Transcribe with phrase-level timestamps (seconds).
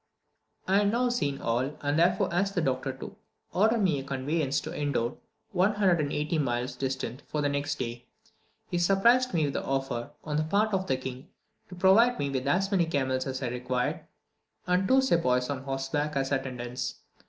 [0.67, 3.15] I had now seen all, and therefore asked the doctor to
[3.53, 5.13] order me a conveyance to Indor,
[5.51, 8.07] 180 miles distant, for the next day.
[8.71, 11.27] He surprised me with the offer, on the part of the king,
[11.69, 14.03] to provide me with as many camels as I required,
[14.65, 16.95] and two sepoys on horseback as attendants.